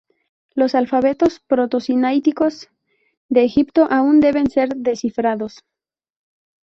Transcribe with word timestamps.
Los 0.55 0.73
alfabetos 0.73 1.41
proto-sinaíticos 1.41 2.71
de 3.29 3.43
Egipto 3.43 3.87
aún 3.91 4.19
deben 4.19 4.49
ser 4.49 4.75
descifrados. 4.77 5.63